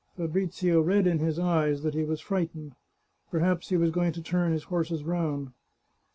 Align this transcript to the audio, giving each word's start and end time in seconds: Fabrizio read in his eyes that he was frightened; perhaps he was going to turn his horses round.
Fabrizio 0.17 0.81
read 0.81 1.05
in 1.05 1.19
his 1.19 1.37
eyes 1.37 1.83
that 1.83 1.93
he 1.93 2.03
was 2.03 2.19
frightened; 2.19 2.73
perhaps 3.29 3.69
he 3.69 3.77
was 3.77 3.91
going 3.91 4.13
to 4.13 4.21
turn 4.23 4.51
his 4.51 4.63
horses 4.63 5.03
round. 5.03 5.51